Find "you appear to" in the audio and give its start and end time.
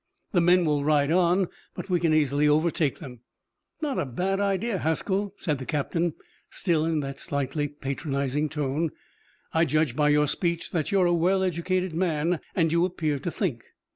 12.71-13.29